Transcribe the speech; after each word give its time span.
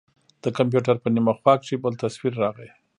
د 0.43 0.45
کمپيوټر 0.57 0.95
په 1.03 1.07
نيمه 1.15 1.33
خوا 1.39 1.53
کښې 1.61 1.75
بل 1.83 1.93
تصوير 2.03 2.33
راغى. 2.43 2.69